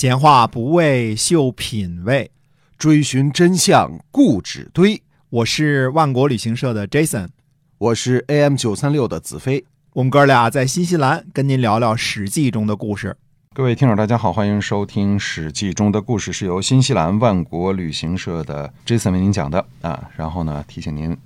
[0.00, 2.30] 闲话不为秀品味，
[2.78, 5.02] 追寻真相固执堆。
[5.28, 7.26] 我是万国旅行社的 Jason，
[7.78, 9.64] 我是 AM 九三六的子飞。
[9.94, 13.16] 我们哥俩在新西兰跟您聊聊《史记》中的故事。
[13.52, 20.08] 各位听众，大家好，欢迎收听《史记》中的故事，是由新西兰万国旅行社的 Jason 为您讲的啊。
[20.16, 21.16] 然后呢，提醒您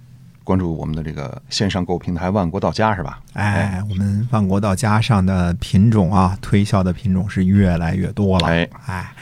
[0.44, 3.20] 关注我们的这个线上购物平台万国到家，是吧？
[3.34, 8.48] 哎，我们万国到家上的品种啊，推销的品种是越来越多了。
[8.48, 9.12] 哎哎，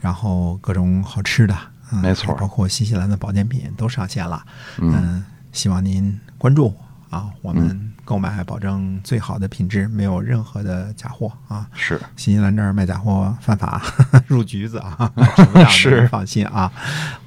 [0.00, 1.56] 然后各种好吃的，
[1.92, 4.42] 嗯没错包括新西兰的保健品都上线了。
[4.78, 6.74] 嗯嗯，希望您关注
[7.10, 11.66] 啊，我们购买保证最好的品质，没有任何的假货啊。
[11.74, 13.82] 是新西兰这儿卖假货犯法，
[14.26, 15.12] 入局子啊，
[15.68, 16.72] 是放心啊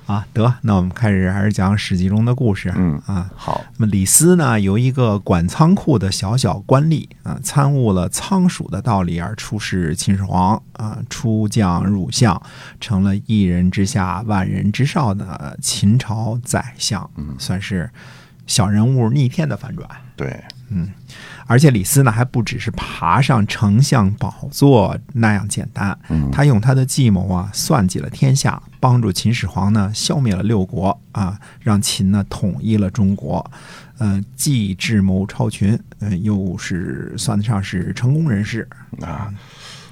[0.05, 0.25] 啊！
[0.33, 2.73] 得，那我们开始还是讲《史记》中的故事。
[2.75, 12.41] 嗯啊，好，那么李斯呢，由一个管仓库的小小官吏啊，参悟了仓鼠的道理而出使秦始皇啊，出将入相，
[12.79, 17.89] 成了一人之下万人之上的秦朝宰相，嗯算是
[18.47, 19.89] 小人物逆天的反转。
[20.15, 20.91] 对，嗯
[21.45, 33.49] 而且李斯呢，还不只是爬上丞相宝座那样简单，嗯他用他的计谋啊，算计了天下，帮助秦始皇呢消灭了六国啊，让秦呢统一了中国。
[33.97, 38.67] 呃，既智谋超群，呃，又是算得上是成功人士。
[39.01, 39.33] 啊，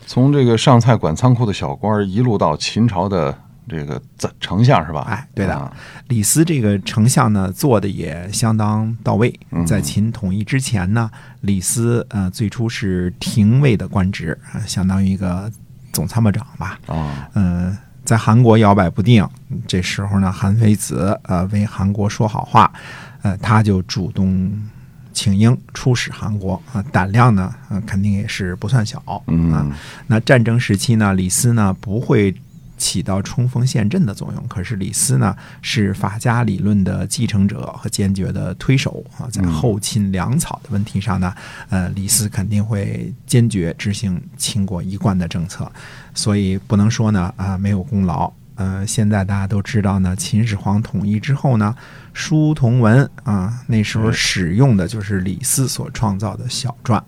[0.06, 5.02] 从这个上菜管仓库的小官儿一路到秦朝的这个宰丞相，是吧？
[5.08, 5.72] 哎对的啊
[6.08, 9.66] 李斯这个丞相呢，做的也相当到位嗯。
[9.66, 11.10] 在秦统一之前呢，
[11.42, 15.50] 李斯呃最初是廷尉的官职，啊相当于一个
[15.94, 16.80] 总参谋长吧。
[16.88, 19.26] 啊，嗯，在韩国摇摆不定，
[19.68, 22.72] 这时候呢，韩非子呃为韩国说好话，
[23.22, 24.52] 呃，他就主动
[25.14, 29.20] 请缨出使韩国啊、胆量呢，呃，肯定也是不算小啊。
[29.28, 29.72] 嗯
[30.08, 32.34] 那战争时期呢，李斯呢不会
[32.82, 41.32] 起到冲锋陷阵的作用，可是李斯呢是法家理论的继承者和坚决的推手啊，在嗯后秦粮草的问题上呢，
[41.70, 45.72] 呃，李斯肯定会坚决执行秦国一贯的政策，
[46.16, 48.34] 所以不能说呢啊、没有功劳。
[48.56, 51.76] 呃，现在大家都知道呢，秦始皇统一之后呢，
[52.14, 57.02] 书同文啊，那时候嗯使用的就是李斯所创造的小篆。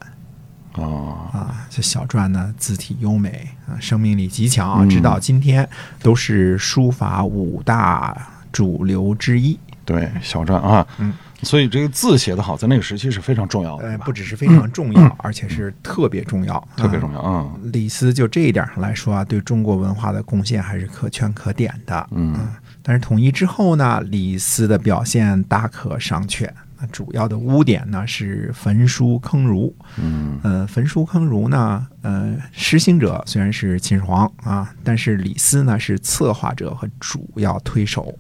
[0.74, 5.68] 啊，啊，这小篆呢字体优美啊，生命力极强啊，嗯直到今天
[6.02, 9.60] 都是书法五大主流之一。
[9.86, 16.98] 对，小篆啊，嗯，所以这个字写得好，在那个时期是非常重要的，不只是非常重要，而且是特别重要，特别。
[17.00, 22.08] 重要啊，李斯就这一点上来说啊，对中国文化的贡献还是可圈可点的。
[22.12, 22.34] 嗯
[22.82, 26.50] 但是统一之后呢，李斯的表现大可商榷。
[26.84, 29.74] 那主要的污点呢是焚书坑儒。
[29.98, 38.14] 嗯呃，焚书坑儒呢，呃，实行者虽然是秦始皇啊，但是李斯呢是策划者和主要推手。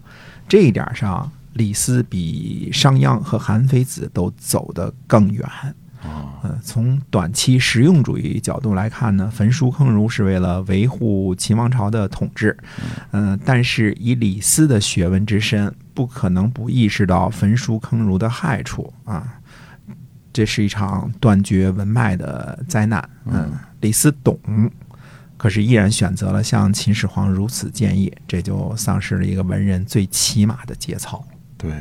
[0.48, 5.46] 这一点上，李斯比商鞅和韩非子都走得更远。
[6.62, 12.58] 从短期实用主义角度来看呢，焚书坑儒是为了维护秦王朝的统治，
[13.12, 19.40] 嗯、但是以李斯的学问之深，不可能不意识到焚书坑儒的害处啊。
[20.32, 23.08] 这是一场断绝文脉的灾难。
[23.26, 24.40] 嗯，李斯懂，
[25.38, 31.24] 可是依然选择了向秦始皇如此建议，这就丧失了一个文人最起码的节操。
[31.58, 31.72] 对。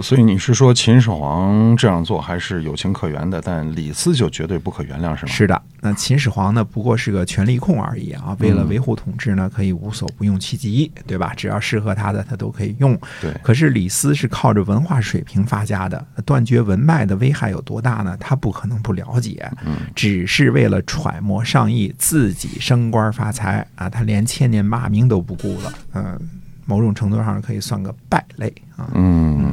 [0.00, 5.32] 所以你是说秦始皇这样做还是有情可原的，但李斯就绝对不可原谅，是吗？
[5.32, 8.36] 是的，那秦始皇呢，不过是个权力控而已啊。
[8.40, 11.34] 为了维护统治呢，可以无所不用其极，对吧？
[11.36, 12.98] 只要适合他的，他都可以用。
[13.20, 18.16] 对，可是李斯是靠着文化水平发家的，断绝文脉的危害有多大呢？
[18.18, 19.50] 他不可能不了解，
[19.94, 25.72] 只是为了揣摩上意，自己升官发财啊，他连千年骂名都不顾了。
[25.94, 26.18] 嗯、
[26.64, 28.90] 某种程度上可以算个败类啊。
[28.94, 29.52] 嗯，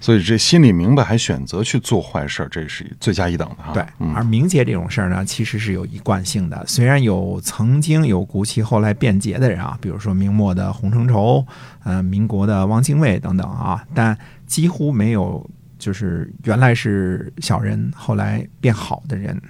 [0.00, 3.72] 所以这心里明白还选择去做坏事儿，这是罪加一等的哈。
[3.72, 6.64] 对，嗯而冥劫这种事儿呢，其实是有一贯性的。
[6.66, 11.46] 虽然有曾经有骨气后来变节的人啊，比如说明末的洪承畴，
[11.84, 14.16] 呃，民国的汪精卫等等啊，但
[14.46, 15.48] 几乎没有
[15.78, 19.40] 就是原来是小人，后来变好的人。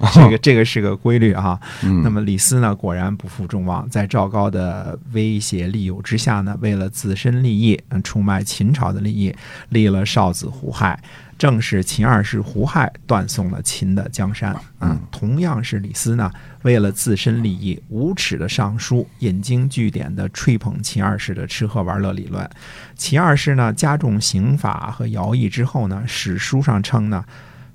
[0.12, 1.60] 这个 这个是个规律啊。
[1.82, 9.34] 嗯那么李斯呢，果然不负众望，在赵高的威胁利诱之下呢，为了自身利益，嗯，出卖秦朝的利益，
[9.68, 10.98] 立了少子胡亥。
[11.38, 14.54] 正是秦二世胡亥断送了秦的江山。
[14.80, 16.30] 嗯，同样是李斯呢，
[16.62, 22.46] 为了自身利益，无耻的上书，引经据典的吹捧秦二世的吃喝玩乐理论。
[22.94, 27.24] 秦二世呢，加重刑法和徭役之后呢，史书上称呢，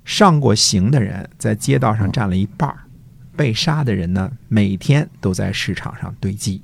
[0.05, 2.77] 上过刑的人在街道上占了一半儿。
[3.35, 6.61] 被杀的人呢，每天都在市场上堆积。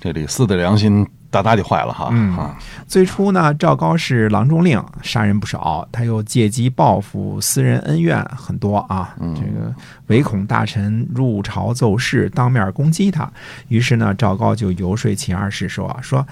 [0.00, 2.08] 这李四的良心大大的坏了哈。
[2.10, 2.58] 嗯啊，
[2.88, 9.14] 最初呢，赵高是郎中令，杀人不少，他又借机报复私人恩怨很多啊。
[9.20, 9.72] 这个
[10.08, 13.32] 唯恐大臣入朝奏事，当面攻击他，
[13.68, 16.26] 于是呢，赵高就游说秦二世说啊，说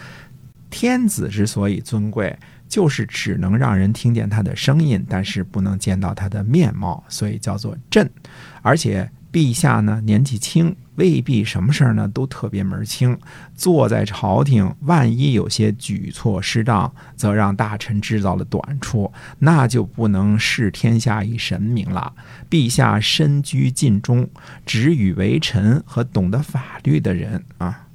[0.69, 2.37] 天子之所以尊贵。
[2.71, 8.09] 就是只能让人听见他的声音，但是不能见到他的面貌，所以叫做朕。
[8.63, 13.19] 而且陛下呢年纪轻，未必什么事儿呢都特别门儿清。
[13.57, 22.13] 坐在朝廷，万一有些举措失当，则让大臣知道了短处，那就不能视天下以神明了。
[22.49, 24.29] 陛下身居禁中，
[24.65, 27.87] 只与为臣和懂得法律的人啊。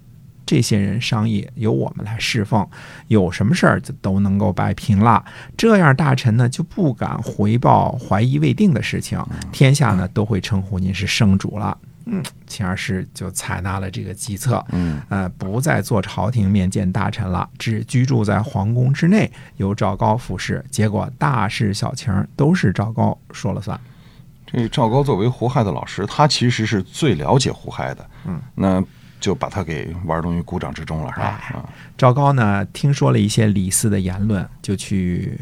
[0.45, 2.67] 这些人商议由我们来侍奉，
[3.07, 5.23] 有什么事儿就都能够摆平了。
[5.57, 11.77] 这样大臣呢就不敢回报怀疑未定的事情，天下呢都会称呼您是圣主了。
[12.07, 20.63] 嗯，秦二世就采纳了这个计策，嗯，呃，不再做朝廷面见大臣了，只居住在皇宫之内，由赵高服侍。
[20.69, 23.79] 结果大事小情都是赵高说了算。
[24.45, 28.07] 这赵高作为胡亥的老师，他其实是最了解胡亥的。
[28.27, 28.83] 嗯，那
[29.25, 31.67] 就把他给玩弄于股掌之中了，是吧？
[31.97, 35.35] 赵高呢，听说了一些李斯的言论，就去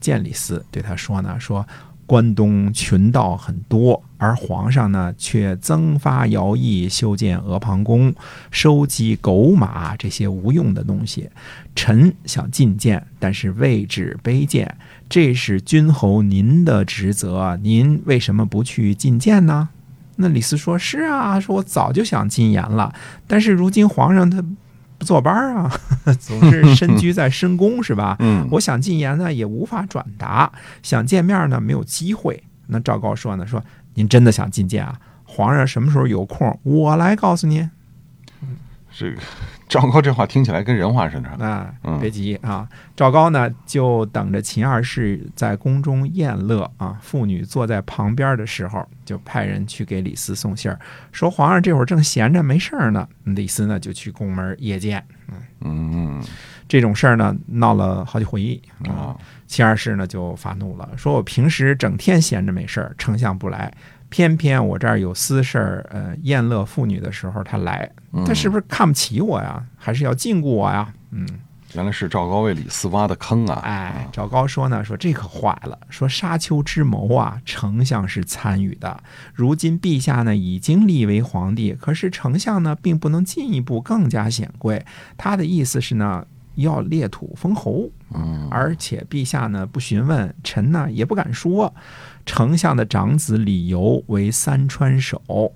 [0.00, 1.66] 见李斯，对他说呢，说
[2.06, 8.14] 关东群盗很多，而皇上呢却增发徭役，修建阿房宫，
[8.50, 11.28] 收集狗马这些无用的东西。
[11.74, 14.78] 臣想进谏，但是位置卑贱，
[15.10, 19.68] 这是君侯您的职责，您为什么不去进谏呢？
[20.16, 22.92] 那李斯说：“是啊，说我早就想进言了，
[23.26, 24.42] 但是如今皇上他
[24.98, 25.70] 不坐班啊，
[26.18, 28.16] 总是 身居在深宫，是吧？
[28.20, 30.50] 嗯，我想进言呢，也无法转达；
[30.82, 32.42] 想见面呢，没有机会。
[32.68, 33.62] 那赵高说呢，说
[33.94, 34.98] 您真的想觐见啊？
[35.24, 37.70] 皇上什么时候有空，我来告诉您。
[38.98, 39.20] 这个
[39.68, 41.28] 赵高这话听起来跟人话似的。
[41.44, 42.66] 啊嗯，别急啊。
[42.96, 50.78] 赵高呢，就等着秦二世在宫中宴乐啊，妇女坐在旁边的时候，就派人去给李斯送信儿，
[51.12, 53.06] 说皇上这会儿正闲着没事儿呢。
[53.24, 55.04] 李斯呢，就去宫门夜见。
[55.28, 56.24] 嗯嗯
[56.68, 59.16] 这种事儿呢，闹了好几回嗯啊，
[59.46, 63.72] 秦二世呢就发怒了，说我平时整天闲着没事儿，丞相不来，
[64.16, 67.90] 偏偏我这儿有私事儿，呃，宴乐妇女的时候他来，
[68.24, 69.62] 他是不是看不起我呀？
[69.76, 70.90] 还是要禁锢我呀？
[71.10, 71.28] 嗯，
[71.74, 73.60] 原来是赵高为李斯挖的坑啊！
[73.62, 79.02] 哎，赵高说呢，说这可坏了，说沙丘之谋啊，丞相是参与的。
[79.34, 84.86] 如今陛下呢已经立为皇帝，可是丞相呢并不能进一步更加显贵。
[85.18, 86.26] 他的意思是呢。
[86.56, 87.88] 要列土封侯，
[88.50, 91.74] 而且陛下呢不询问，臣呢也不敢说。
[92.26, 95.54] 丞相的长子李由为三川守，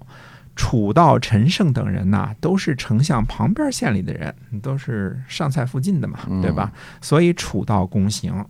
[0.61, 6.71] 楚道、陈胜等人呐，都是丞相旁边县里的人，都是上蔡附近的嘛，对吧？
[7.01, 8.45] 所以楚道公行。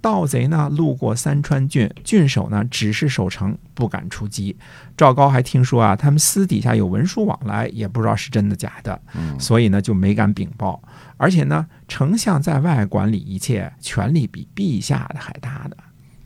[0.00, 4.56] 盗贼呢路过三川郡，郡守呢只是守城，不敢出击。
[4.96, 9.00] 赵高还听说啊，他们私底下有文书往来，也不知道是真的假的，
[9.36, 10.80] 所以呢就没敢禀报。
[11.16, 15.76] 而且呢，丞相在外管理一切，权力比陛下的还大的。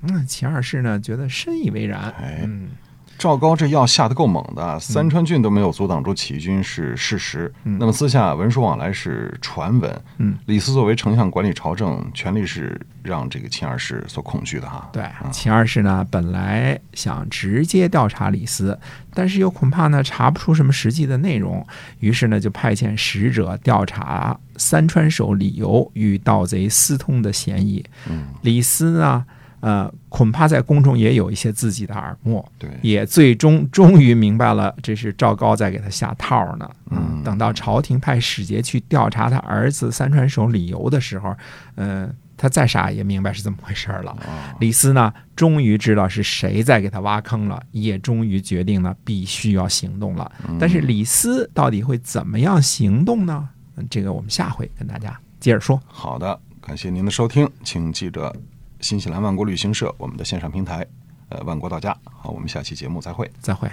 [0.02, 2.12] 嗯，秦二世呢觉得深以为然。
[2.20, 2.68] 哎嗯，
[3.20, 7.52] 赵高这药下的够猛的，三川郡都没有阻挡住起义军是事实。
[7.62, 10.02] 那么私下文书往来是传闻。
[10.16, 14.88] 嗯，李斯作为丞相管理朝政，权力是让这个秦二世所恐惧的哈。
[14.90, 18.78] 对，秦二世呢本来想直接调查李斯，
[19.12, 21.66] 但是又恐怕呢查不出什么实际的内容，
[21.98, 27.84] 于是呢就派遣使者调查三川守李由与盗贼私通的嫌疑。
[28.08, 29.22] 嗯，李斯呢，
[29.60, 32.46] 呃，恐怕在宫中也有一些自己的耳目。
[32.58, 36.68] 对，也最终终于明白了，这是赵高在给他下套呢。
[36.90, 41.36] 嗯等到朝廷派使节去调查他儿子三川守李由的时候，
[41.74, 44.10] 呃，他再傻也明白是怎么回事了。
[44.12, 50.32] 啊，李斯呢，终于知道是谁在给他挖坑了，也终于决定了，必须要行动了。
[50.58, 53.48] 但是李斯到底会怎么样行动呢？
[53.76, 55.78] 嗯这个我们下回跟大家接着说。
[55.86, 58.34] 好的，感谢您的收听，请记着
[58.80, 60.86] 新西兰万国旅行社我们的线上平台，
[61.28, 61.96] 呃，万国到家。
[62.04, 63.30] 好，我们下期节目再会。
[63.40, 63.70] 再会。